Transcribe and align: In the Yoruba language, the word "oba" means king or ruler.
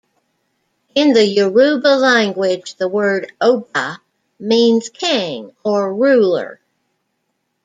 In 0.95 1.13
the 1.13 1.23
Yoruba 1.23 1.89
language, 1.95 2.73
the 2.73 2.87
word 2.87 3.31
"oba" 3.39 4.01
means 4.39 4.89
king 4.89 5.55
or 5.63 5.93
ruler. 5.93 6.59